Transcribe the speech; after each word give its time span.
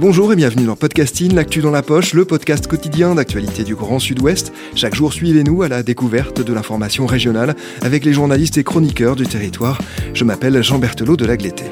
Bonjour 0.00 0.32
et 0.32 0.36
bienvenue 0.36 0.64
dans 0.64 0.76
Podcasting, 0.76 1.34
l'actu 1.34 1.60
dans 1.60 1.70
la 1.70 1.82
poche, 1.82 2.14
le 2.14 2.24
podcast 2.24 2.66
quotidien 2.66 3.14
d'actualité 3.14 3.64
du 3.64 3.74
Grand 3.74 3.98
Sud-Ouest. 3.98 4.50
Chaque 4.74 4.94
jour, 4.94 5.12
suivez-nous 5.12 5.60
à 5.60 5.68
la 5.68 5.82
découverte 5.82 6.40
de 6.40 6.54
l'information 6.54 7.04
régionale 7.04 7.54
avec 7.82 8.06
les 8.06 8.14
journalistes 8.14 8.56
et 8.56 8.64
chroniqueurs 8.64 9.14
du 9.14 9.26
territoire. 9.26 9.78
Je 10.14 10.24
m'appelle 10.24 10.62
Jean 10.62 10.78
Berthelot 10.78 11.18
de 11.18 11.26
Lagleté. 11.26 11.64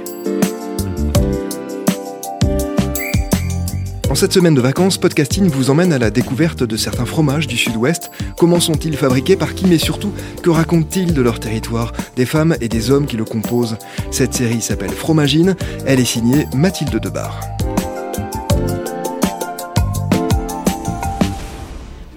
En 4.11 4.15
cette 4.15 4.35
semaine 4.35 4.55
de 4.55 4.61
vacances, 4.61 4.99
Podcasting 4.99 5.49
vous 5.49 5.71
emmène 5.71 5.95
à 5.95 5.99
la 5.99 6.11
découverte 6.11 6.63
de 6.63 6.77
certains 6.77 7.07
fromages 7.07 7.47
du 7.47 7.57
Sud-Ouest. 7.57 8.11
Comment 8.37 8.61
sont-ils 8.61 8.99
fabriqués, 8.99 9.37
par 9.37 9.55
qui, 9.55 9.65
mais 9.65 9.79
surtout, 9.79 10.13
que 10.43 10.51
racontent-ils 10.51 11.15
de 11.15 11.23
leur 11.23 11.41
territoire, 11.41 11.95
des 12.17 12.27
femmes 12.27 12.57
et 12.61 12.69
des 12.69 12.91
hommes 12.91 13.07
qui 13.07 13.17
le 13.17 13.25
composent 13.25 13.79
Cette 14.11 14.35
série 14.35 14.61
s'appelle 14.61 14.91
Fromagine, 14.91 15.57
elle 15.87 15.99
est 15.99 16.05
signée 16.05 16.45
Mathilde 16.55 17.01
Debar. 17.01 17.41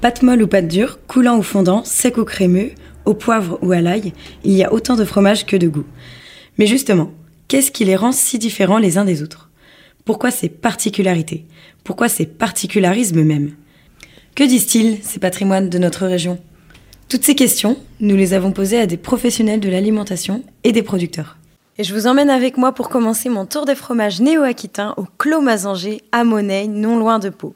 Pâte 0.01 0.23
molle 0.23 0.41
ou 0.41 0.47
pâte 0.47 0.67
dure, 0.67 0.97
coulant 1.07 1.37
ou 1.37 1.43
fondant, 1.43 1.83
sec 1.83 2.17
ou 2.17 2.25
crémeux, 2.25 2.71
au 3.05 3.13
poivre 3.13 3.59
ou 3.61 3.71
à 3.71 3.81
l'ail, 3.81 4.13
il 4.43 4.53
y 4.53 4.63
a 4.63 4.73
autant 4.73 4.95
de 4.95 5.05
fromages 5.05 5.45
que 5.45 5.55
de 5.55 5.67
goûts. 5.67 5.85
Mais 6.57 6.65
justement, 6.65 7.11
qu'est-ce 7.47 7.71
qui 7.71 7.85
les 7.85 7.95
rend 7.95 8.11
si 8.11 8.39
différents 8.39 8.79
les 8.79 8.97
uns 8.97 9.05
des 9.05 9.21
autres? 9.21 9.51
Pourquoi 10.03 10.31
ces 10.31 10.49
particularités? 10.49 11.45
Pourquoi 11.83 12.09
ces 12.09 12.25
particularismes 12.25 13.21
même? 13.21 13.51
Que 14.33 14.43
disent-ils, 14.43 14.97
ces 15.03 15.19
patrimoines 15.19 15.69
de 15.69 15.77
notre 15.77 16.07
région? 16.07 16.39
Toutes 17.07 17.23
ces 17.23 17.35
questions, 17.35 17.77
nous 17.99 18.15
les 18.15 18.33
avons 18.33 18.53
posées 18.53 18.79
à 18.79 18.87
des 18.87 18.97
professionnels 18.97 19.59
de 19.59 19.69
l'alimentation 19.69 20.43
et 20.63 20.71
des 20.71 20.81
producteurs. 20.81 21.37
Et 21.77 21.83
je 21.83 21.93
vous 21.93 22.07
emmène 22.07 22.31
avec 22.31 22.57
moi 22.57 22.71
pour 22.71 22.89
commencer 22.89 23.29
mon 23.29 23.45
tour 23.45 23.65
des 23.65 23.75
fromages 23.75 24.19
néo-aquitains 24.19 24.95
au 24.97 25.05
Clos 25.19 25.41
Mazanger, 25.41 26.01
à 26.11 26.23
Monet, 26.23 26.67
non 26.67 26.97
loin 26.97 27.19
de 27.19 27.29
Pau. 27.29 27.53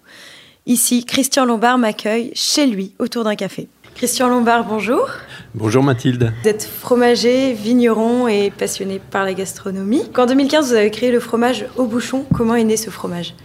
Ici, 0.68 1.06
Christian 1.06 1.46
Lombard 1.46 1.78
m'accueille 1.78 2.32
chez 2.34 2.66
lui 2.66 2.94
autour 2.98 3.24
d'un 3.24 3.36
café. 3.36 3.68
Christian 3.94 4.30
Lombard, 4.30 4.66
bonjour. 4.68 5.08
Bonjour 5.54 5.84
Mathilde. 5.84 6.34
Vous 6.42 6.50
êtes 6.50 6.64
fromager, 6.64 7.54
vigneron 7.54 8.28
et 8.28 8.50
passionné 8.50 9.00
par 9.12 9.26
la 9.26 9.36
gastronomie. 9.36 10.02
En 10.18 10.26
2015, 10.26 10.70
vous 10.70 10.74
avez 10.74 10.90
créé 10.90 11.12
le 11.12 11.20
fromage 11.20 11.68
au 11.76 11.86
bouchon. 11.86 12.26
Comment 12.34 12.56
est 12.56 12.64
né 12.64 12.78
ce 12.78 12.90
fromage? 12.90 13.36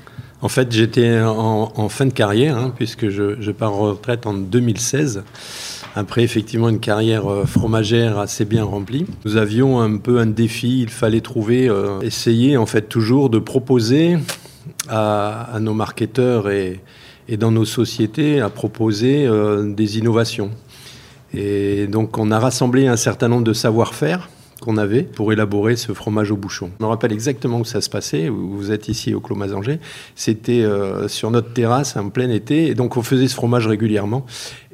En 0.41 0.49
fait, 0.49 0.73
j'étais 0.73 1.21
en, 1.21 1.89
fin 1.91 2.07
de 2.07 2.15
carrière, 2.15 2.57
hein, 2.57 2.73
puisque 2.75 3.11
je, 3.11 3.51
pars 3.51 3.75
en 3.75 3.91
retraite 3.91 4.27
en 4.27 4.33
2016 4.33 5.23
après 5.97 6.23
effectivement 6.23 6.69
une 6.71 6.81
carrière 6.81 7.31
euh, 7.31 7.45
fromagère 7.45 8.19
assez 8.19 8.47
bien 8.47 8.65
remplie. 8.65 9.05
Nous 9.27 9.37
avions 9.37 9.81
un 9.81 9.99
peu 9.99 10.21
un 10.21 10.27
défi, 10.27 10.81
il 10.81 10.89
fallait 10.89 11.21
trouver, 11.21 11.69
euh, 11.69 12.01
essayer 12.01 12.57
en 12.57 12.65
fait 12.65 12.89
toujours 12.89 13.29
de 13.29 13.41
proposer 13.41 14.17
à, 14.89 15.49
à 15.53 15.59
nos 15.59 15.75
marketeurs 15.75 16.49
et, 16.49 16.81
et 17.31 17.37
dans 17.37 17.53
nos 17.53 17.65
sociétés 17.65 18.41
à 18.41 18.51
proposer 18.51 19.27
euh, 19.27 19.73
des 19.73 19.99
innovations. 19.99 20.51
Et 21.33 21.87
donc 21.87 22.19
on 22.19 22.31
a 22.33 22.39
rassemblé 22.39 22.89
un 22.89 22.97
certain 22.97 23.29
nombre 23.29 23.45
de 23.45 23.53
savoir-faire 23.53 24.29
qu'on 24.61 24.77
avait 24.77 25.03
pour 25.03 25.33
élaborer 25.33 25.77
ce 25.77 25.93
fromage 25.93 26.31
au 26.31 26.37
bouchon. 26.37 26.71
Je 26.79 26.85
me 26.85 26.89
rappelle 26.89 27.13
exactement 27.13 27.61
où 27.61 27.65
ça 27.65 27.81
se 27.81 27.91
passait. 27.91 28.29
Vous 28.29 28.71
êtes 28.71 28.89
ici 28.89 29.15
au 29.15 29.21
Clos 29.21 29.37
Mazanger. 29.37 29.79
C'était 30.15 30.63
euh, 30.63 31.09
sur 31.09 31.31
notre 31.31 31.53
terrasse 31.53 31.97
en 31.97 32.11
plein 32.11 32.31
été. 32.31 32.67
Et 32.67 32.75
donc 32.75 32.97
on 32.97 33.03
faisait 33.03 33.29
ce 33.29 33.35
fromage 33.35 33.67
régulièrement. 33.67 34.27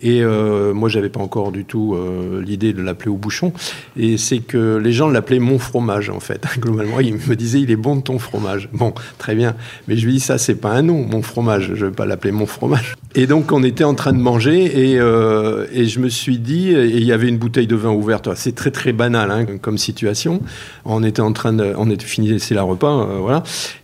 Et 0.03 0.23
euh, 0.23 0.75
moi, 0.75 0.89
j'avais 0.89 1.09
pas 1.09 1.21
encore 1.21 1.53
du 1.53 1.65
tout 1.65 1.95
euh, 1.95 2.43
l'idée 2.43 2.75
de 2.75 2.83
l'appeler 2.83 3.11
au 3.11 3.17
bouchon. 3.17 3.53
Et 3.97 4.19
c'est 4.19 4.41
que 4.41 4.77
les 4.77 4.93
gens 4.93 5.09
l'appelaient 5.09 5.39
mon 5.39 5.59
fromage, 5.59 6.11
en 6.11 6.21
fait. 6.21 6.45
Globalement, 6.59 7.01
ils 7.01 7.15
me 7.15 7.35
disaient, 7.35 7.61
il 7.61 7.71
est 7.71 7.77
bon 7.77 8.01
ton 8.01 8.19
fromage. 8.19 8.69
Bon, 8.73 8.93
très 9.17 9.35
bien. 9.35 9.57
Mais 9.89 9.97
je 9.97 10.05
lui 10.05 10.15
dis, 10.15 10.21
ça, 10.21 10.37
c'est 10.37 10.57
pas 10.57 10.73
un 10.73 10.83
nom, 10.83 11.03
mon 11.03 11.23
fromage. 11.23 11.73
Je 11.75 11.87
vais 11.87 11.93
pas 11.93 12.05
l'appeler 12.05 12.33
mon 12.33 12.47
fromage. 12.47 12.95
Et 13.15 13.27
donc, 13.27 13.53
on 13.53 13.63
était 13.63 13.85
en 13.85 13.95
train 13.95 14.13
de 14.13 14.19
manger 14.19 14.91
et, 14.91 15.01
euh, 15.01 15.67
et 15.73 15.87
je 15.87 16.01
me 16.01 16.11
suis 16.11 16.39
dit, 16.39 16.71
et 16.73 16.97
il 16.97 17.05
y 17.05 17.13
avait 17.13 17.29
une 17.29 17.39
bouteille 17.39 17.67
de 17.67 17.77
vin 17.77 17.91
ouverte. 17.91 18.29
C'est 18.35 18.55
très, 18.55 18.71
très 18.71 18.93
banal 18.93 19.31
hein, 19.31 19.47
comme 19.63 19.76
situation. 19.79 20.41
On 20.85 21.03
était 21.03 21.23
en 21.23 21.33
train 21.33 21.53
de, 21.53 21.75
on 21.77 21.91
était 21.91 22.07
fini 22.07 22.29
de 22.29 22.35
laisser 22.35 22.55
la 22.55 22.63
repas, 22.63 23.07
voilà. 23.21 23.43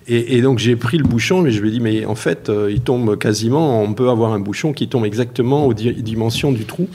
Et, 0.08 0.42
donc 0.42 0.58
j'ai 0.58 0.76
pris 0.76 0.98
le 0.98 1.04
bouchon, 1.04 1.42
mais 1.42 1.50
je 1.50 1.60
lui 1.60 1.68
ai 1.68 1.72
dit, 1.72 1.80
mais 1.80 2.04
en 2.04 2.14
fait, 2.14 2.48
euh, 2.48 2.70
il 2.70 2.80
tombe 2.80 3.16
quasiment, 3.16 3.82
on 3.82 3.94
peut 3.94 4.08
avoir 4.08 4.32
un 4.32 4.40
bouchon 4.40 4.72
qui 4.72 4.88
tombe 4.88 5.06
exactement 5.06 5.66
aux 5.66 5.74
dimensions 5.74 6.52
du 6.52 6.64
trou. 6.64 6.88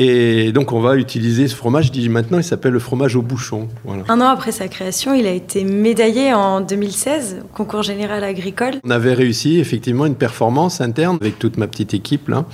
Et 0.00 0.52
donc 0.52 0.70
on 0.70 0.80
va 0.80 0.94
utiliser 0.94 1.48
ce 1.48 1.56
fromage, 1.56 1.86
je 1.86 1.92
dis 1.92 2.08
maintenant 2.08 2.38
il 2.38 2.44
s'appelle 2.44 2.72
le 2.72 2.78
fromage 2.78 3.16
au 3.16 3.22
bouchon. 3.22 3.66
Un 4.08 4.20
an 4.20 4.28
après 4.28 4.52
sa 4.52 4.68
création, 4.68 5.12
il 5.12 5.26
a 5.26 5.32
été 5.32 5.64
médaillé 5.64 6.32
en 6.32 6.60
2016 6.60 7.38
au 7.42 7.56
concours 7.56 7.82
général 7.82 8.22
agricole. 8.22 8.74
On 8.84 8.90
avait 8.90 9.14
réussi 9.14 9.58
effectivement 9.58 10.06
une 10.06 10.14
performance 10.14 10.80
interne 10.80 11.18
avec 11.20 11.40
toute 11.40 11.56
ma 11.56 11.66
petite 11.66 11.94
équipe 11.94 12.28
là 12.28 12.44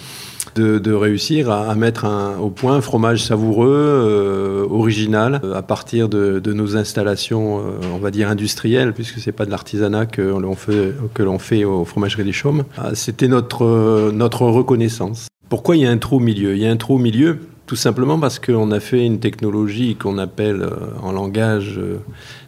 de, 0.54 0.92
réussir 0.92 1.50
à, 1.50 1.74
mettre 1.74 2.06
au 2.40 2.50
point 2.50 2.76
un 2.76 2.80
fromage 2.80 3.24
savoureux, 3.24 3.68
euh, 3.68 4.66
original, 4.68 5.40
à 5.54 5.62
partir 5.62 6.08
de, 6.08 6.40
nos 6.52 6.76
installations, 6.76 7.58
euh, 7.58 7.62
on 7.94 7.98
va 7.98 8.10
dire 8.10 8.28
industrielles, 8.28 8.92
puisque 8.92 9.18
c'est 9.18 9.32
pas 9.32 9.46
de 9.46 9.50
l'artisanat 9.50 10.06
que 10.06 10.22
l'on 10.22 10.54
fait, 10.54 10.94
que 11.14 11.22
l'on 11.22 11.38
fait 11.38 11.64
au 11.64 11.84
fromagerie 11.84 12.24
des 12.24 12.32
Chaumes. 12.32 12.64
Ah, 12.78 12.94
c'était 12.94 13.28
notre, 13.28 14.10
notre 14.12 14.42
reconnaissance. 14.42 15.28
Pourquoi 15.48 15.76
il 15.76 15.82
y 15.82 15.86
a 15.86 15.90
un 15.90 15.98
trou 15.98 16.16
au 16.16 16.20
milieu? 16.20 16.54
Il 16.54 16.62
y 16.62 16.66
a 16.66 16.70
un 16.70 16.76
trou 16.76 16.94
au 16.94 16.98
milieu 16.98 17.38
tout 17.66 17.76
simplement 17.76 18.18
parce 18.18 18.38
qu'on 18.38 18.70
a 18.72 18.80
fait 18.80 19.06
une 19.06 19.20
technologie 19.20 19.96
qu'on 19.96 20.18
appelle 20.18 20.62
euh, 20.62 20.70
en 21.02 21.12
langage 21.12 21.80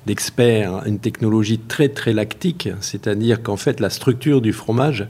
d'expert 0.04 0.82
une 0.84 0.98
technologie 0.98 1.58
très 1.58 1.88
très 1.88 2.12
lactique, 2.12 2.68
c'est-à-dire 2.80 3.42
qu'en 3.42 3.56
fait 3.56 3.80
la 3.80 3.90
structure 3.90 4.40
du 4.42 4.52
fromage 4.52 5.08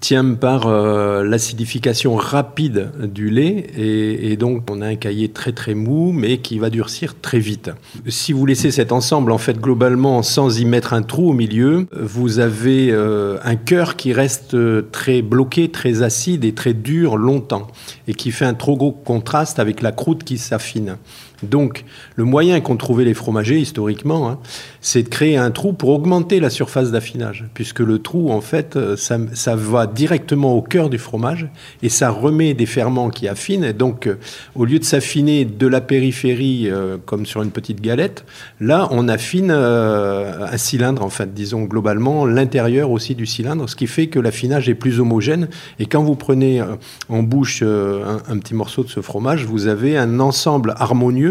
tient 0.00 0.34
par 0.34 0.66
euh, 0.66 1.22
l'acidification 1.22 2.16
rapide 2.16 2.90
du 3.02 3.30
lait 3.30 3.66
et, 3.76 4.36
donc 4.36 4.70
on 4.70 4.80
a 4.80 4.86
un 4.86 4.96
cahier 4.96 5.28
très 5.28 5.52
très 5.52 5.74
mou 5.74 6.12
mais 6.12 6.38
qui 6.38 6.58
va 6.58 6.70
durcir 6.70 7.14
très 7.20 7.38
vite. 7.38 7.70
Si 8.08 8.32
vous 8.32 8.46
laissez 8.46 8.70
cet 8.70 8.92
ensemble 8.92 9.32
en 9.32 9.38
fait 9.38 9.60
globalement 9.60 10.22
sans 10.22 10.58
y 10.58 10.64
mettre 10.64 10.94
un 10.94 11.02
trou 11.02 11.30
au 11.30 11.32
milieu, 11.32 11.86
vous 11.92 12.38
avez 12.38 12.90
euh, 12.90 13.38
un 13.44 13.56
cœur 13.56 13.96
qui 13.96 14.12
reste 14.12 14.56
très 14.90 15.22
bloqué, 15.22 15.70
très 15.70 16.02
acide 16.02 16.44
et 16.44 16.52
très 16.52 16.72
dur 16.72 17.16
longtemps 17.16 17.66
et 18.08 18.14
qui 18.14 18.30
fait 18.30 18.46
un 18.46 18.54
trop 18.54 18.76
gros 18.76 18.92
contraste 18.92 19.58
avec 19.58 19.82
la 19.82 19.92
croûte 19.92 20.24
qui 20.24 20.38
s'affine. 20.38 20.96
Donc, 21.42 21.84
le 22.16 22.24
moyen 22.24 22.60
qu'ont 22.60 22.76
trouvé 22.76 23.04
les 23.04 23.14
fromagers 23.14 23.58
historiquement, 23.58 24.28
hein, 24.28 24.38
c'est 24.80 25.02
de 25.02 25.08
créer 25.08 25.36
un 25.36 25.50
trou 25.50 25.72
pour 25.72 25.90
augmenter 25.90 26.40
la 26.40 26.50
surface 26.50 26.90
d'affinage, 26.90 27.46
puisque 27.54 27.80
le 27.80 27.98
trou, 27.98 28.30
en 28.30 28.40
fait, 28.40 28.76
euh, 28.76 28.96
ça, 28.96 29.56
va 29.56 29.86
directement 29.86 30.54
au 30.54 30.62
cœur 30.62 30.90
du 30.90 30.98
fromage 30.98 31.48
et 31.82 31.88
ça 31.88 32.10
remet 32.10 32.54
des 32.54 32.66
ferments 32.66 33.10
qui 33.10 33.28
affinent. 33.28 33.64
Et 33.64 33.72
donc, 33.72 34.06
euh, 34.06 34.18
au 34.54 34.64
lieu 34.64 34.78
de 34.78 34.84
s'affiner 34.84 35.44
de 35.44 35.66
la 35.66 35.80
périphérie 35.80 36.68
euh, 36.68 36.98
comme 37.04 37.26
sur 37.26 37.42
une 37.42 37.50
petite 37.50 37.80
galette, 37.80 38.24
là, 38.60 38.88
on 38.90 39.08
affine 39.08 39.50
un 39.50 40.56
cylindre, 40.56 41.04
en 41.04 41.10
fait, 41.10 41.32
disons 41.32 41.64
globalement 41.64 42.26
l'intérieur 42.26 42.90
aussi 42.90 43.14
du 43.14 43.26
cylindre, 43.26 43.68
ce 43.68 43.76
qui 43.76 43.86
fait 43.86 44.08
que 44.08 44.18
l'affinage 44.18 44.68
est 44.68 44.74
plus 44.74 45.00
homogène. 45.00 45.48
Et 45.78 45.86
quand 45.86 46.02
vous 46.02 46.16
prenez 46.16 46.62
en 47.08 47.22
bouche 47.22 47.62
un 47.62 48.38
petit 48.38 48.54
morceau 48.54 48.84
de 48.84 48.88
ce 48.88 49.00
fromage, 49.00 49.44
vous 49.44 49.66
avez 49.66 49.96
un 49.96 50.20
ensemble 50.20 50.74
harmonieux 50.76 51.29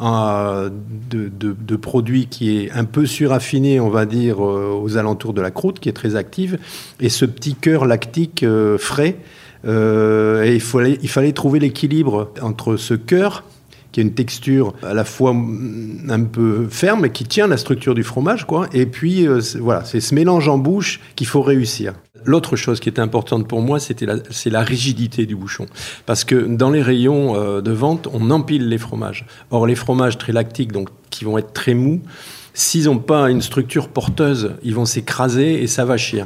de, 0.00 1.76
produits 1.76 2.26
qui 2.26 2.58
est 2.58 2.70
un 2.72 2.84
peu 2.84 3.06
suraffiné, 3.06 3.80
on 3.80 3.90
va 3.90 4.06
dire, 4.06 4.44
euh, 4.44 4.78
aux 4.80 4.96
alentours 4.96 5.34
de 5.34 5.40
la 5.40 5.50
croûte, 5.50 5.78
qui 5.78 5.88
est 5.88 5.92
très 5.92 6.16
active, 6.16 6.58
et 7.00 7.08
ce 7.08 7.24
petit 7.24 7.54
cœur 7.54 7.86
lactique 7.86 8.42
euh, 8.42 8.78
frais. 8.78 9.16
Euh, 9.66 10.44
et 10.44 10.56
il 10.56 11.08
fallait 11.08 11.32
trouver 11.32 11.58
l'équilibre 11.58 12.32
entre 12.40 12.76
ce 12.76 12.94
cœur 12.94 13.44
qui 13.96 14.00
a 14.00 14.02
une 14.02 14.12
texture 14.12 14.74
à 14.82 14.92
la 14.92 15.06
fois 15.06 15.30
un 15.30 16.24
peu 16.24 16.66
ferme, 16.68 17.08
qui 17.08 17.24
tient 17.24 17.46
la 17.46 17.56
structure 17.56 17.94
du 17.94 18.02
fromage, 18.02 18.46
quoi. 18.46 18.68
Et 18.74 18.84
puis, 18.84 19.26
voilà, 19.58 19.86
c'est 19.86 20.00
ce 20.00 20.14
mélange 20.14 20.50
en 20.50 20.58
bouche 20.58 21.00
qu'il 21.16 21.26
faut 21.26 21.40
réussir. 21.40 21.94
L'autre 22.26 22.56
chose 22.56 22.78
qui 22.78 22.90
était 22.90 23.00
importante 23.00 23.48
pour 23.48 23.62
moi, 23.62 23.80
c'était 23.80 24.04
c'est 24.28 24.50
la 24.50 24.60
rigidité 24.60 25.24
du 25.24 25.34
bouchon. 25.34 25.64
Parce 26.04 26.24
que 26.24 26.34
dans 26.34 26.68
les 26.68 26.82
rayons 26.82 27.36
euh, 27.36 27.62
de 27.62 27.70
vente, 27.70 28.06
on 28.12 28.30
empile 28.30 28.68
les 28.68 28.76
fromages. 28.76 29.24
Or, 29.50 29.66
les 29.66 29.76
fromages 29.76 30.18
très 30.18 30.34
lactiques, 30.34 30.72
donc 30.72 30.90
qui 31.08 31.24
vont 31.24 31.38
être 31.38 31.54
très 31.54 31.72
mous, 31.72 32.02
s'ils 32.52 32.84
n'ont 32.84 32.98
pas 32.98 33.30
une 33.30 33.40
structure 33.40 33.88
porteuse, 33.88 34.52
ils 34.62 34.74
vont 34.74 34.84
s'écraser 34.84 35.62
et 35.62 35.68
ça 35.68 35.86
va 35.86 35.96
chier. 35.96 36.24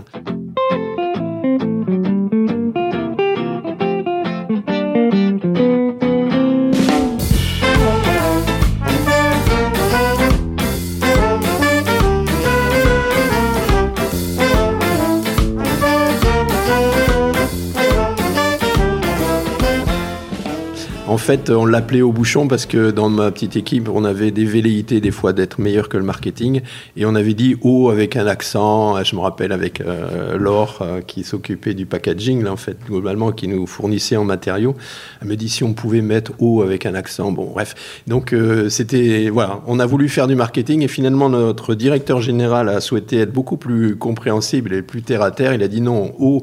Fait, 21.36 21.50
on 21.50 21.64
l'appelait 21.64 22.02
au 22.02 22.10
bouchon 22.10 22.48
parce 22.48 22.66
que 22.66 22.90
dans 22.90 23.08
ma 23.08 23.30
petite 23.30 23.54
équipe, 23.54 23.88
on 23.88 24.04
avait 24.04 24.32
des 24.32 24.44
velléités 24.44 25.00
des 25.00 25.12
fois 25.12 25.32
d'être 25.32 25.60
meilleur 25.60 25.88
que 25.88 25.96
le 25.96 26.02
marketing. 26.02 26.62
Et 26.96 27.06
on 27.06 27.14
avait 27.14 27.34
dit 27.34 27.56
haut 27.62 27.88
avec 27.88 28.16
un 28.16 28.26
accent. 28.26 29.00
Je 29.04 29.14
me 29.14 29.20
rappelle 29.20 29.52
avec 29.52 29.80
euh, 29.80 30.36
Laure 30.36 30.78
euh, 30.80 31.00
qui 31.02 31.22
s'occupait 31.22 31.74
du 31.74 31.86
packaging, 31.86 32.42
là, 32.42 32.50
en 32.50 32.56
fait, 32.56 32.78
globalement, 32.84 33.30
qui 33.30 33.46
nous 33.46 33.68
fournissait 33.68 34.16
en 34.16 34.24
matériaux. 34.24 34.74
Elle 35.22 35.28
me 35.28 35.36
dit 35.36 35.48
si 35.48 35.62
on 35.62 35.72
pouvait 35.72 36.00
mettre 36.00 36.32
haut 36.40 36.62
avec 36.62 36.84
un 36.84 36.96
accent. 36.96 37.30
Bon, 37.30 37.44
bref. 37.44 37.76
Donc, 38.08 38.32
euh, 38.32 38.68
c'était. 38.68 39.28
Voilà. 39.30 39.60
On 39.68 39.78
a 39.78 39.86
voulu 39.86 40.08
faire 40.08 40.26
du 40.26 40.34
marketing 40.34 40.82
et 40.82 40.88
finalement, 40.88 41.28
notre 41.28 41.76
directeur 41.76 42.20
général 42.20 42.68
a 42.68 42.80
souhaité 42.80 43.18
être 43.18 43.32
beaucoup 43.32 43.56
plus 43.56 43.94
compréhensible 43.94 44.72
et 44.72 44.82
plus 44.82 45.02
terre 45.02 45.22
à 45.22 45.30
terre. 45.30 45.54
Il 45.54 45.62
a 45.62 45.68
dit 45.68 45.80
non, 45.80 46.12
haut. 46.18 46.42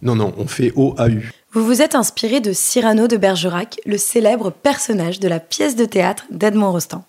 Non, 0.00 0.14
non, 0.14 0.32
on 0.38 0.46
fait 0.46 0.72
OAU. 0.76 1.22
Vous 1.58 1.66
vous 1.66 1.82
êtes 1.82 1.96
inspiré 1.96 2.38
de 2.38 2.52
Cyrano 2.52 3.08
de 3.08 3.16
Bergerac, 3.16 3.80
le 3.84 3.98
célèbre 3.98 4.50
personnage 4.50 5.18
de 5.18 5.26
la 5.26 5.40
pièce 5.40 5.74
de 5.74 5.86
théâtre 5.86 6.24
d'Edmond 6.30 6.70
Rostand. 6.70 7.04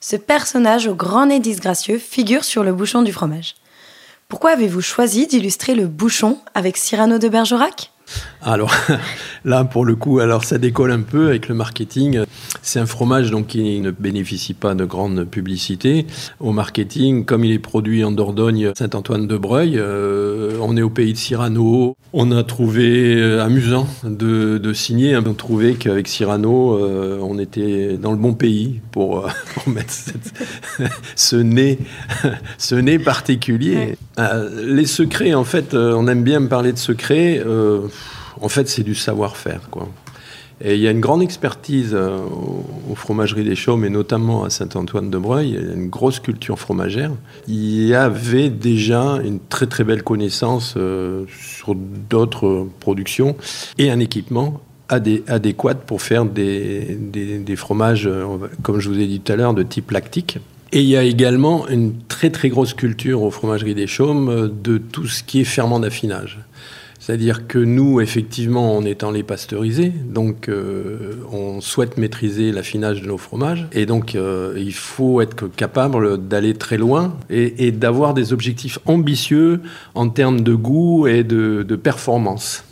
Ce 0.00 0.16
personnage 0.16 0.86
au 0.86 0.94
grand 0.94 1.24
nez 1.24 1.40
disgracieux 1.40 1.96
figure 1.96 2.44
sur 2.44 2.62
le 2.62 2.74
bouchon 2.74 3.00
du 3.00 3.10
fromage. 3.10 3.54
Pourquoi 4.28 4.50
avez-vous 4.50 4.82
choisi 4.82 5.26
d'illustrer 5.26 5.74
le 5.74 5.86
bouchon 5.86 6.38
avec 6.52 6.76
Cyrano 6.76 7.16
de 7.16 7.26
Bergerac? 7.26 7.90
Alors 8.42 8.72
là, 9.44 9.64
pour 9.64 9.84
le 9.84 9.96
coup, 9.96 10.20
alors 10.20 10.44
ça 10.44 10.58
décolle 10.58 10.92
un 10.92 11.02
peu 11.02 11.28
avec 11.28 11.48
le 11.48 11.54
marketing. 11.54 12.20
C'est 12.62 12.78
un 12.78 12.86
fromage 12.86 13.30
donc 13.30 13.48
qui 13.48 13.80
ne 13.80 13.90
bénéficie 13.90 14.54
pas 14.54 14.74
de 14.74 14.84
grande 14.84 15.24
publicité. 15.24 16.06
Au 16.40 16.52
marketing, 16.52 17.24
comme 17.24 17.44
il 17.44 17.52
est 17.52 17.58
produit 17.58 18.04
en 18.04 18.12
Dordogne, 18.12 18.72
Saint-Antoine-de-Breuil, 18.76 19.78
euh, 19.78 20.56
on 20.60 20.76
est 20.76 20.82
au 20.82 20.90
pays 20.90 21.12
de 21.12 21.18
Cyrano. 21.18 21.96
On 22.12 22.30
a 22.30 22.44
trouvé 22.44 23.16
euh, 23.16 23.44
amusant 23.44 23.88
de, 24.04 24.72
signer. 24.72 25.16
On 25.16 25.30
a 25.30 25.34
trouvé 25.34 25.74
qu'avec 25.74 26.06
Cyrano, 26.06 26.78
euh, 26.78 27.18
on 27.22 27.38
était 27.38 27.96
dans 27.96 28.12
le 28.12 28.18
bon 28.18 28.34
pays 28.34 28.80
pour, 28.92 29.28
mettre 29.66 29.92
ce 31.16 31.36
nez, 31.36 31.78
ce 32.58 32.74
nez 32.76 32.98
particulier. 32.98 33.96
les 34.62 34.86
secrets, 34.86 35.34
en 35.34 35.44
fait, 35.44 35.74
on 35.74 36.06
aime 36.06 36.22
bien 36.22 36.40
me 36.40 36.48
parler 36.48 36.72
de 36.72 36.78
secrets 36.78 37.42
en 38.40 38.48
fait, 38.48 38.68
c'est 38.68 38.82
du 38.82 38.94
savoir-faire, 38.94 39.68
quoi. 39.70 39.88
Et 40.64 40.74
il 40.74 40.80
y 40.80 40.88
a 40.88 40.90
une 40.90 41.00
grande 41.00 41.22
expertise 41.22 41.90
euh, 41.92 42.18
aux, 42.90 42.94
fromageries 42.94 43.44
des 43.44 43.56
Chaumes, 43.56 43.84
et 43.84 43.90
notamment 43.90 44.44
à 44.44 44.50
Saint-Antoine-de-Breuil. 44.50 45.48
Il 45.50 45.54
y 45.54 45.58
a 45.58 45.74
une 45.74 45.88
grosse 45.88 46.18
culture 46.18 46.58
fromagère. 46.58 47.12
Il 47.46 47.86
y 47.86 47.94
avait 47.94 48.48
déjà 48.48 49.18
une 49.22 49.38
très 49.38 49.66
très 49.66 49.84
belle 49.84 50.02
connaissance 50.02 50.74
euh, 50.76 51.24
sur 51.38 51.74
d'autres 51.74 52.66
productions 52.80 53.36
et 53.76 53.90
un 53.90 54.00
équipement 54.00 54.60
adéquat 54.88 55.74
pour 55.74 56.00
faire 56.00 56.24
des, 56.24 56.96
fromages, 57.56 58.06
euh, 58.06 58.24
comme 58.62 58.80
je 58.80 58.88
vous 58.88 58.98
ai 58.98 59.06
dit 59.06 59.20
tout 59.20 59.32
à 59.32 59.36
l'heure, 59.36 59.52
de 59.52 59.62
type 59.62 59.90
lactique. 59.90 60.38
Et 60.72 60.80
il 60.80 60.88
y 60.88 60.96
a 60.96 61.02
également 61.02 61.68
une 61.68 61.92
très 62.08 62.30
très 62.30 62.48
grosse 62.48 62.72
culture 62.72 63.22
aux 63.22 63.30
fromageries 63.30 63.74
des 63.74 63.86
Chaumes 63.86 64.50
de 64.62 64.78
tout 64.78 65.06
ce 65.06 65.22
qui 65.22 65.40
est 65.40 65.44
ferment 65.44 65.80
d'affinage. 65.80 66.38
C'est-à-dire 67.06 67.46
que 67.46 67.60
nous, 67.60 68.00
effectivement, 68.00 68.76
on 68.76 68.82
étant 68.82 69.12
les 69.12 69.22
pasteurisés, 69.22 69.90
donc 69.90 70.48
euh, 70.48 71.14
on 71.30 71.60
souhaite 71.60 71.98
maîtriser 71.98 72.50
l'affinage 72.50 73.00
de 73.00 73.06
nos 73.06 73.16
fromages, 73.16 73.68
et 73.70 73.86
donc 73.86 74.16
euh, 74.16 74.54
il 74.56 74.74
faut 74.74 75.20
être 75.20 75.46
capable 75.46 76.26
d'aller 76.26 76.54
très 76.54 76.76
loin 76.76 77.16
et, 77.30 77.70
d'avoir 77.70 78.12
des 78.12 78.32
objectifs 78.32 78.80
ambitieux 78.86 79.60
en 79.94 80.08
termes 80.08 80.40
de 80.40 80.56
goût 80.56 81.06
et 81.06 81.22
de 81.22 81.76
performance. 81.76 82.64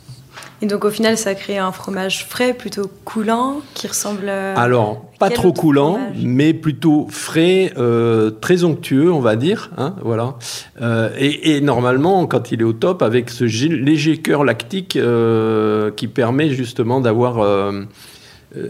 Et 0.61 0.67
donc 0.67 0.85
au 0.85 0.89
final, 0.89 1.17
ça 1.17 1.35
crée 1.35 1.57
un 1.57 1.71
fromage 1.71 2.25
frais, 2.25 2.53
plutôt 2.53 2.89
coulant, 3.03 3.61
qui 3.73 3.87
ressemble. 3.87 4.29
À 4.29 4.53
Alors, 4.53 5.05
pas 5.19 5.29
trop 5.29 5.51
coulant, 5.51 5.99
mais 6.15 6.53
plutôt 6.53 7.07
frais, 7.09 7.73
euh, 7.77 8.31
très 8.31 8.63
onctueux, 8.63 9.11
on 9.11 9.19
va 9.19 9.35
dire. 9.35 9.71
Hein, 9.77 9.95
voilà. 10.01 10.35
Euh, 10.81 11.09
et, 11.17 11.59
normalement, 11.61 12.25
quand 12.25 12.51
il 12.51 12.61
est 12.61 12.65
au 12.65 12.73
top, 12.73 13.01
avec 13.01 13.29
ce 13.29 13.43
léger 13.43 14.17
cœur 14.17 14.43
lactique 14.43 14.95
euh, 14.95 15.91
qui 15.91 16.07
permet 16.07 16.49
justement 16.49 17.01
d'avoir 17.01 17.39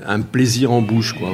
un 0.07 0.21
plaisir 0.21 0.71
en 0.71 0.81
bouche, 0.81 1.13
quoi. 1.13 1.29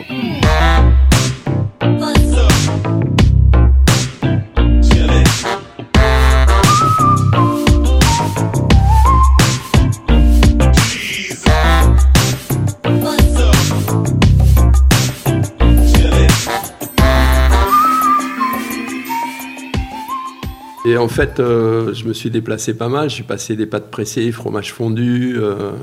Et 20.83 20.97
en 20.97 21.07
fait, 21.07 21.39
euh, 21.39 21.93
je 21.93 22.05
me 22.05 22.13
suis 22.13 22.31
déplacé 22.31 22.73
pas 22.73 22.89
mal. 22.89 23.09
J'ai 23.09 23.23
passé 23.23 23.55
des 23.55 23.67
pâtes 23.67 23.91
pressées, 23.91 24.31
fromage 24.31 24.73
fondu, 24.73 25.37
euh, 25.37 25.73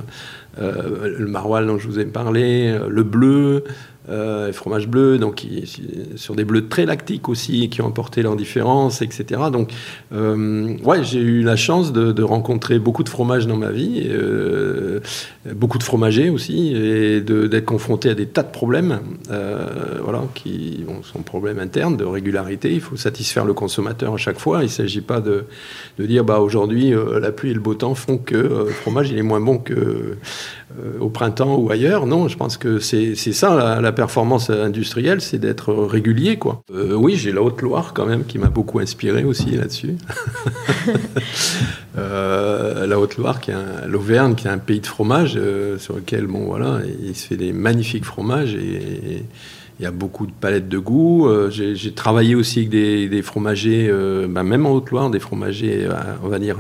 euh, 0.61 1.15
le 1.19 1.27
maroilles 1.27 1.67
dont 1.67 1.79
je 1.79 1.87
vous 1.87 2.01
ai 2.01 2.05
parlé, 2.05 2.77
le 2.89 3.03
bleu, 3.05 3.65
euh, 4.09 4.53
fromage 4.53 4.89
bleu, 4.89 5.19
donc 5.19 5.47
sur 6.17 6.35
des 6.35 6.45
bleus 6.45 6.69
très 6.69 6.87
lactiques 6.87 7.29
aussi, 7.29 7.69
qui 7.69 7.83
ont 7.83 7.89
apporté 7.89 8.23
leur 8.23 8.37
différence, 8.37 9.03
etc. 9.03 9.43
Donc, 9.53 9.73
euh, 10.13 10.77
ouais, 10.85 11.05
j'ai 11.05 11.21
eu 11.21 11.43
la 11.43 11.57
chance 11.57 11.93
de, 11.93 12.23
rencontrer 12.23 12.79
beaucoup 12.79 13.05
de 13.05 13.09
fromages 13.09 13.47
dans 13.47 13.57
ma 13.57 13.71
vie, 13.71 14.03
euh, 14.07 15.01
beaucoup 15.55 15.79
de 15.79 15.83
fromagers 15.83 16.29
aussi, 16.29 16.75
et 16.75 17.21
d'être 17.21 17.65
confronté 17.65 18.11
à 18.11 18.15
des 18.15 18.27
tas 18.27 18.43
de 18.43 18.51
problèmes, 18.51 19.01
euh, 19.31 19.67
voilà, 20.03 20.23
qui 20.35 20.85
sont 21.03 21.23
problèmes 21.23 21.59
internes 21.59 21.97
de 21.97 22.05
régularité. 22.05 22.73
Il 22.73 22.81
faut 22.81 22.97
satisfaire 22.97 23.45
le 23.45 23.55
consommateur 23.55 24.15
à 24.15 24.17
chaque 24.17 24.39
fois. 24.39 24.61
Il 24.61 24.65
ne 24.65 24.69
s'agit 24.69 25.01
pas 25.01 25.21
de, 25.21 25.45
de, 25.99 26.07
dire, 26.07 26.25
bah 26.25 26.41
aujourd'hui, 26.41 26.93
la 27.21 27.33
pluie 27.33 27.51
et 27.51 27.55
le 27.55 27.61
beau 27.61 27.75
temps 27.75 27.95
font 27.95 28.19
que 28.19 28.37
le 28.37 28.67
fromage 28.67 29.11
il 29.11 29.19
est 29.19 29.23
moins 29.23 29.41
bon 29.41 29.59
que 29.59 30.17
au 31.01 31.09
printemps 31.09 31.57
ou 31.57 31.71
ailleurs. 31.71 32.07
Non, 32.07 32.29
je 32.29 32.37
pense 32.37 32.57
que 32.57 32.79
c'est 32.79 33.15
ça 33.15 33.55
la, 33.55 33.81
la 33.81 33.93
performance 33.99 34.49
industrielle, 34.49 35.21
c'est 35.21 35.39
d'être 35.39 35.75
régulier, 35.75 36.37
quoi. 36.37 36.63
Euh, 36.73 36.95
oui, 36.95 37.17
j'ai 37.17 37.33
la 37.33 37.43
Haute-Loire 37.43 37.95
quand 37.95 38.07
même 38.07 38.25
qui 38.27 38.39
m'a 38.39 38.47
beaucoup 38.47 38.79
inspiré 38.79 39.25
aussi 39.25 39.51
là-dessus. 39.51 39.97
Euh, 41.97 42.87
la 42.87 43.01
Haute-Loire, 43.01 43.41
qui 43.41 43.51
est 43.51 43.57
l'Auvergne, 43.89 44.37
qui 44.37 44.47
est 44.47 44.51
un 44.51 44.59
pays 44.59 44.79
de 44.79 44.87
fromage 44.87 45.35
euh, 45.37 45.79
sur 45.79 45.97
lequel, 45.97 46.29
bon, 46.29 46.45
voilà, 46.45 46.79
il 47.03 47.17
se 47.17 47.27
fait 47.27 47.37
des 47.37 47.53
magnifiques 47.53 48.05
fromages 48.05 48.55
et, 48.55 49.25
il 49.81 49.83
y 49.83 49.87
a 49.87 49.91
beaucoup 49.91 50.27
de 50.27 50.33
palettes 50.33 50.69
de 50.69 50.79
goût. 50.79 51.29
J'ai 51.51 51.93
travaillé 51.93 52.37
aussi 52.37 52.61
avec 52.61 52.71
des, 52.71 53.23
fromagers, 53.23 53.93
ben, 54.29 54.45
même 54.45 54.67
en 54.67 54.73
Haute-Loire, 54.73 55.11
des 55.11 55.19
fromagers, 55.19 55.89
on 56.23 56.29
va 56.29 56.39
dire, 56.39 56.59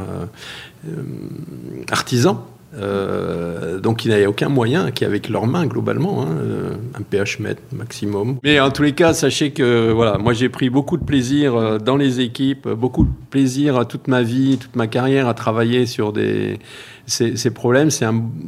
artisans. 1.91 2.39
Euh, 2.77 3.81
donc 3.81 4.05
il 4.05 4.15
n'y 4.15 4.23
a 4.23 4.29
aucun 4.29 4.49
moyen 4.49 4.91
qu'avec 4.91 5.29
leurs 5.29 5.47
mains 5.47 5.67
globalement, 5.67 6.23
hein, 6.23 6.37
euh, 6.41 6.75
un 6.99 7.03
pH 7.03 7.39
mètre 7.39 7.63
maximum. 7.73 8.39
Mais 8.43 8.61
en 8.61 8.71
tous 8.71 8.83
les 8.83 8.93
cas, 8.93 9.15
sachez 9.15 9.53
que 9.53 9.91
voilà, 9.91 10.19
moi 10.19 10.33
j'ai 10.33 10.49
pris 10.49 10.69
beaucoup 10.69 10.97
de 10.97 11.05
plaisir 11.05 11.55
euh, 11.55 11.79
dans 11.79 11.97
les 11.97 12.21
équipes, 12.21 12.69
beaucoup 12.69 13.05
de 13.05 13.11
plaisir 13.31 13.87
toute 13.87 14.09
ma 14.09 14.23
vie, 14.23 14.59
toute 14.59 14.77
ma 14.77 14.87
carrière 14.87 15.29
à 15.29 15.35
travailler 15.35 15.87
sur 15.87 16.13
des, 16.13 16.59
ces, 17.07 17.37
ces 17.37 17.51
problèmes. 17.51 17.91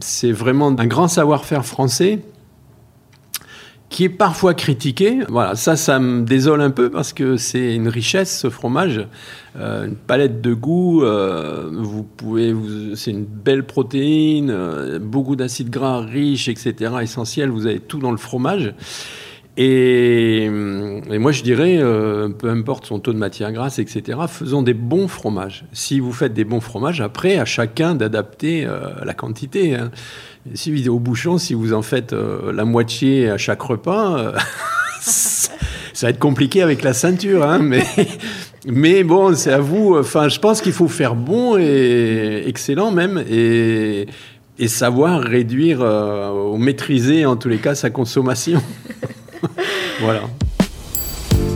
C'est 0.00 0.33
vraiment 0.33 0.69
un 0.69 0.87
grand 0.87 1.09
savoir-faire 1.09 1.65
français 1.65 2.21
qui 3.91 4.05
est 4.05 4.09
parfois 4.09 4.55
critiqué. 4.55 5.19
Voilà, 5.29 5.57
ça, 5.57 5.75
ça 5.77 5.99
me 5.99 6.23
désole 6.23 6.61
un 6.61 6.71
peu 6.71 6.91
parce 6.91 7.13
que 7.13 7.37
c'est 7.37 7.75
une 7.75 7.89
richesse 7.89 8.39
ce 8.39 8.49
fromage, 8.49 9.05
euh, 9.59 9.89
une 9.89 9.97
palette 9.97 10.41
de 10.41 10.55
goût. 10.55 11.03
Euh, 11.03 11.69
vous 11.73 12.05
pouvez, 12.05 12.55
c'est 12.95 13.11
une 13.11 13.25
belle 13.25 13.65
protéine, 13.65 14.51
euh, 14.51 15.01
beaucoup 15.01 15.35
d'acides 15.35 15.71
gras 15.71 16.01
riches, 16.01 16.49
etc. 16.49 16.93
Essentiels. 17.03 17.51
Vous 17.51 17.67
avez 17.67 17.81
tout 17.81 17.99
dans 17.99 18.13
le 18.13 18.17
fromage. 18.17 18.73
Et, 19.57 20.49
moi, 20.49 21.33
je 21.33 21.43
dirais, 21.43 21.81
peu 22.39 22.49
importe 22.49 22.87
son 22.87 22.99
taux 22.99 23.13
de 23.13 23.19
matière 23.19 23.53
grasse, 23.53 23.79
etc., 23.79 24.19
faisons 24.27 24.63
des 24.63 24.73
bons 24.73 25.07
fromages. 25.07 25.67
Si 25.73 26.01
vous 26.01 26.13
faites 26.13 26.33
des 26.33 26.45
bons 26.45 26.61
fromages, 26.61 27.03
après, 27.03 27.37
à 27.37 27.45
chacun 27.45 27.95
d'adapter 27.95 28.67
la 29.05 29.13
quantité. 29.13 29.75
Hein. 29.75 29.91
Si 30.55 30.89
au 30.89 30.99
bouchon, 30.99 31.37
si 31.37 31.53
vous 31.53 31.75
en 31.75 31.83
faites 31.83 32.15
euh, 32.15 32.53
la 32.53 32.65
moitié 32.65 33.29
à 33.29 33.37
chaque 33.37 33.61
repas, 33.61 34.19
euh, 34.19 34.33
ça 35.01 35.51
va 36.03 36.09
être 36.09 36.19
compliqué 36.19 36.63
avec 36.63 36.83
la 36.83 36.95
ceinture, 36.95 37.45
hein, 37.45 37.59
mais, 37.59 37.85
mais 38.67 39.05
bon, 39.05 39.35
c'est 39.35 39.53
à 39.53 39.59
vous. 39.59 39.99
Enfin, 39.99 40.29
je 40.29 40.39
pense 40.39 40.63
qu'il 40.63 40.73
faut 40.73 40.89
faire 40.89 41.15
bon 41.15 41.59
et 41.59 42.45
excellent 42.47 42.91
même, 42.91 43.23
et, 43.31 44.07
savoir 44.67 45.23
réduire 45.23 45.81
euh, 45.81 46.53
ou 46.53 46.59
maîtriser 46.59 47.25
en 47.25 47.37
tous 47.37 47.49
les 47.49 47.59
cas 47.59 47.75
sa 47.75 47.91
consommation. 47.91 48.63
voilà. 50.01 50.23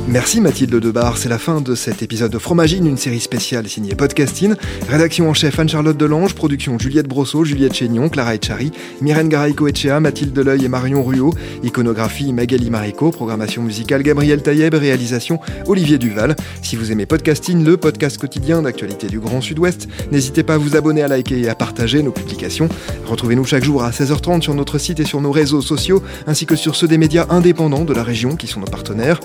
Merci 0.06 0.42
Mathilde 0.42 0.75
Debar, 0.75 1.16
c'est 1.16 1.30
la 1.30 1.38
fin 1.38 1.62
de 1.62 1.75
cet 1.75 2.02
épisode 2.02 2.30
de 2.30 2.38
Fromagine, 2.38 2.87
une 2.87 2.99
série 2.99 3.20
spéciale 3.20 3.66
signée 3.68 3.94
Podcasting. 3.94 4.54
Rédaction 4.87 5.30
en 5.30 5.34
chef 5.34 5.58
Anne-Charlotte 5.58 5.96
Delange, 5.96 6.34
production 6.34 6.78
Juliette 6.78 7.08
Brosseau, 7.08 7.42
Juliette 7.42 7.73
Chénion, 7.73 8.11
Clara 8.11 8.34
Etchari, 8.34 8.70
Myrène 9.00 9.30
Garaïco 9.30 9.66
Echea, 9.66 10.00
Mathilde 10.00 10.34
Deleuil 10.34 10.62
et 10.62 10.68
Marion 10.68 11.02
Ruot, 11.02 11.32
iconographie 11.62 12.34
Magali 12.34 12.68
Marico, 12.68 13.12
programmation 13.12 13.62
musicale 13.62 14.02
Gabriel 14.02 14.42
Taïeb, 14.42 14.75
réalisation 14.75 15.40
Olivier 15.66 15.96
Duval. 15.96 16.37
Si 16.61 16.76
vous 16.76 16.92
aimez 16.92 17.06
Podcasting, 17.06 17.64
le 17.64 17.78
podcast 17.78 18.18
quotidien 18.18 18.61
d'actualité 18.61 19.06
du 19.06 19.20
Grand 19.20 19.40
Sud-Ouest, 19.40 19.88
n'hésitez 20.12 20.42
pas 20.42 20.54
à 20.54 20.58
vous 20.58 20.76
abonner, 20.76 21.02
à 21.02 21.08
liker 21.08 21.40
et 21.40 21.49
à 21.49 21.54
partager 21.54 22.02
nos 22.02 22.12
publications. 22.12 22.68
Retrouvez-nous 23.06 23.46
chaque 23.46 23.64
jour 23.64 23.82
à 23.82 23.90
16h30 23.90 24.42
sur 24.42 24.54
notre 24.54 24.76
site 24.76 25.00
et 25.00 25.04
sur 25.04 25.23
nos 25.23 25.32
réseaux 25.32 25.62
sociaux, 25.62 26.02
ainsi 26.26 26.44
que 26.44 26.56
sur 26.56 26.76
ceux 26.76 26.88
des 26.88 26.99
médias 26.99 27.26
indépendants 27.30 27.87
de 27.87 27.94
la 27.94 28.02
région 28.02 28.37
qui 28.37 28.49
sont 28.49 28.61
nos 28.61 28.66
partenaires. 28.66 29.18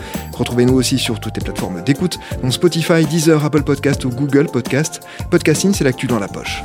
Retrouvez-nous 0.70 0.80
aussi 0.80 1.00
sur 1.00 1.20
toutes 1.20 1.36
les 1.36 1.44
plateformes 1.44 1.84
d'écoute, 1.84 2.20
dont 2.42 2.52
Spotify, 2.52 3.06
Deezer, 3.06 3.44
Apple 3.44 3.64
Podcast 3.64 4.06
ou 4.06 4.10
Google 4.10 4.48
Podcast. 4.48 5.02
Podcasting, 5.32 5.74
c'est 5.74 5.84
l'actu 5.84 6.06
dans 6.06 6.20
la 6.20 6.28
poche. 6.28 6.62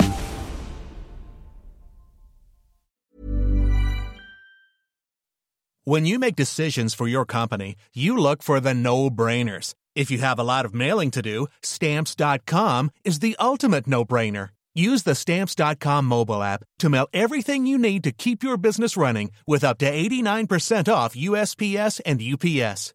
When 5.87 6.05
you 6.05 6.17
make 6.19 6.35
decisions 6.35 6.95
for 6.95 7.07
your 7.07 7.25
company, 7.25 7.75
you 7.93 8.17
look 8.17 8.41
for 8.41 8.59
the 8.59 8.73
no-brainers. 8.73 9.73
If 9.95 10.09
you 10.09 10.19
have 10.19 10.39
a 10.39 10.43
lot 10.43 10.65
of 10.65 10.73
mailing 10.73 11.11
to 11.11 11.21
do, 11.21 11.47
stamps.com 11.61 12.89
is 13.03 13.19
the 13.19 13.35
ultimate 13.39 13.87
no-brainer. 13.87 14.49
Use 14.73 15.03
the 15.03 15.15
stamps.com 15.15 16.05
mobile 16.05 16.41
app 16.43 16.63
to 16.79 16.89
mail 16.89 17.07
everything 17.13 17.65
you 17.67 17.77
need 17.77 18.03
to 18.03 18.11
keep 18.11 18.43
your 18.43 18.57
business 18.57 18.97
running 18.97 19.31
with 19.47 19.63
up 19.63 19.77
to 19.77 19.85
89% 19.85 20.91
off 20.91 21.15
USPS 21.15 22.01
and 22.05 22.19
UPS. 22.19 22.94